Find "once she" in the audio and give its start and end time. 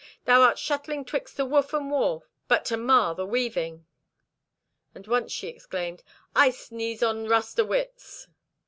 5.05-5.45